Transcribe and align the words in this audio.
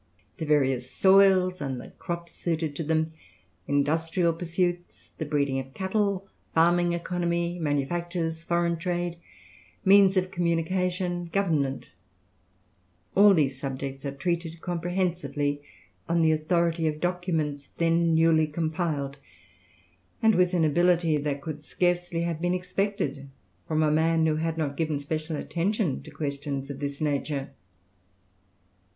The 0.37 0.45
various 0.47 0.89
soils 0.89 1.61
and 1.61 1.79
the 1.79 1.91
crops 1.91 2.31
suited 2.31 2.75
to 2.75 2.83
them; 2.83 3.11
industrial 3.67 4.33
pursuits; 4.33 5.11
the 5.19 5.27
breeding 5.27 5.59
of 5.59 5.75
cattle; 5.75 6.27
farming 6.55 6.93
economy; 6.93 7.59
manufactures; 7.59 8.43
foreign 8.43 8.77
trade; 8.77 9.17
means 9.85 10.17
of 10.17 10.31
communication; 10.31 11.25
government; 11.25 11.91
all 13.13 13.35
these 13.35 13.59
subjects 13.59 14.03
are 14.03 14.11
treated 14.11 14.59
comprehensively 14.59 15.61
on 16.09 16.23
the 16.23 16.31
authority 16.31 16.87
of 16.87 16.99
documents 16.99 17.69
then 17.77 18.15
newly 18.15 18.47
compiled, 18.47 19.17
and 20.19 20.33
with 20.33 20.55
an 20.55 20.65
ability 20.65 21.17
that 21.17 21.41
could 21.43 21.61
scarcely 21.63 22.21
have 22.23 22.41
been 22.41 22.55
expected 22.55 23.29
from 23.67 23.83
a 23.83 23.91
man 23.91 24.25
who 24.25 24.37
had 24.37 24.57
not 24.57 24.75
given 24.75 24.97
special 24.97 25.35
attention 25.35 26.01
to 26.01 26.09
questions 26.09 26.71
of 26.71 26.79
this 26.79 26.99
nature. 27.01 27.51